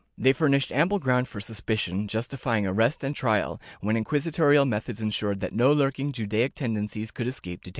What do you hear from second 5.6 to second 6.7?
lurking Judaic